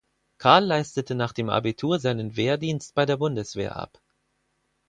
[0.39, 4.01] Karl leistete nach dem Abitur seinen Wehrdienst bei der Bundeswehr ab.